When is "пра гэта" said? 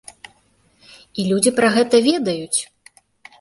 1.59-2.01